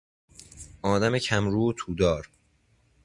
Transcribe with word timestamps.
آدم 0.81 1.17
کم 1.17 1.47
رو 1.49 1.69
و 1.69 1.73
تودار 1.73 2.29